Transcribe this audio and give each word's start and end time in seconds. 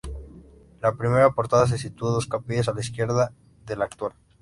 La 0.81 0.95
primera 0.95 1.29
portada 1.29 1.67
se 1.67 1.77
situó 1.77 2.09
dos 2.09 2.25
capillas 2.25 2.67
a 2.67 2.73
la 2.73 2.79
izquierda 2.81 3.33
de 3.67 3.75
la 3.75 3.85
actual. 3.85 4.13